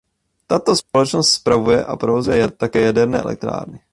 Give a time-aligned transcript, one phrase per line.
[0.47, 3.79] Tato společnost spravuje a provozuje také jaderné elektrárny.